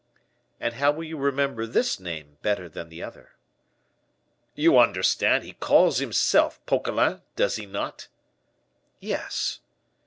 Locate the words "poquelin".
6.65-7.21